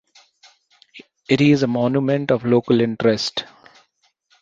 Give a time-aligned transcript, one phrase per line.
[1.29, 3.45] It is a monument of local interest.